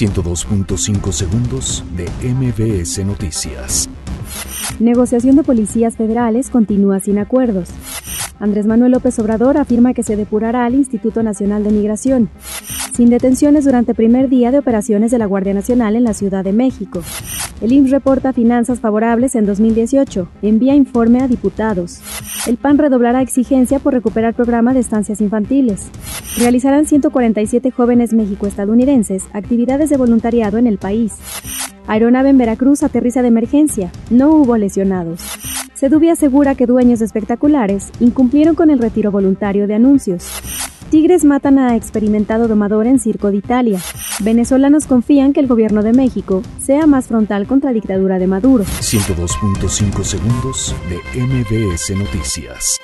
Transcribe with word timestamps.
102.5 0.00 1.12
segundos 1.12 1.84
de 1.94 2.08
MBS 2.26 3.04
Noticias. 3.04 3.86
Negociación 4.78 5.36
de 5.36 5.42
policías 5.42 5.98
federales 5.98 6.48
continúa 6.48 7.00
sin 7.00 7.18
acuerdos. 7.18 7.68
Andrés 8.38 8.64
Manuel 8.64 8.92
López 8.92 9.18
Obrador 9.18 9.58
afirma 9.58 9.92
que 9.92 10.02
se 10.02 10.16
depurará 10.16 10.64
al 10.64 10.74
Instituto 10.74 11.22
Nacional 11.22 11.64
de 11.64 11.72
Migración. 11.72 12.30
Sin 12.94 13.10
detenciones 13.10 13.66
durante 13.66 13.94
primer 13.94 14.30
día 14.30 14.50
de 14.50 14.60
operaciones 14.60 15.10
de 15.10 15.18
la 15.18 15.26
Guardia 15.26 15.52
Nacional 15.52 15.94
en 15.96 16.04
la 16.04 16.14
Ciudad 16.14 16.44
de 16.44 16.54
México. 16.54 17.02
El 17.60 17.72
IMSS 17.72 17.90
reporta 17.90 18.32
finanzas 18.32 18.80
favorables 18.80 19.34
en 19.34 19.44
2018. 19.44 20.28
Envía 20.40 20.74
informe 20.74 21.20
a 21.20 21.28
diputados. 21.28 22.00
El 22.46 22.56
PAN 22.56 22.78
redoblará 22.78 23.20
exigencia 23.20 23.80
por 23.80 23.92
recuperar 23.92 24.32
programa 24.32 24.72
de 24.72 24.80
estancias 24.80 25.20
infantiles. 25.20 25.90
Realizarán 26.38 26.86
147 26.86 27.70
jóvenes 27.70 28.12
mexico-estadounidenses 28.12 29.24
actividades 29.32 29.90
de 29.90 29.96
voluntariado 29.96 30.58
en 30.58 30.66
el 30.66 30.78
país. 30.78 31.14
Aeronave 31.86 32.30
en 32.30 32.38
Veracruz 32.38 32.82
aterriza 32.82 33.20
de 33.22 33.28
emergencia. 33.28 33.90
No 34.10 34.30
hubo 34.30 34.56
lesionados. 34.56 35.22
Sedubi 35.74 36.08
asegura 36.08 36.54
que 36.54 36.66
dueños 36.66 37.00
de 37.00 37.06
espectaculares 37.06 37.90
incumplieron 38.00 38.54
con 38.54 38.70
el 38.70 38.78
retiro 38.78 39.10
voluntario 39.10 39.66
de 39.66 39.74
anuncios. 39.74 40.30
Tigres 40.90 41.24
matan 41.24 41.58
a 41.58 41.76
experimentado 41.76 42.48
domador 42.48 42.86
en 42.86 42.98
Circo 42.98 43.30
de 43.30 43.38
Italia. 43.38 43.80
Venezolanos 44.20 44.86
confían 44.86 45.32
que 45.32 45.40
el 45.40 45.46
gobierno 45.46 45.82
de 45.82 45.92
México 45.92 46.42
sea 46.60 46.86
más 46.86 47.06
frontal 47.06 47.46
contra 47.46 47.70
la 47.70 47.74
dictadura 47.74 48.18
de 48.18 48.26
Maduro. 48.26 48.64
102.5 48.64 50.02
segundos 50.02 50.74
de 50.88 51.20
MBS 51.20 51.96
Noticias. 51.96 52.80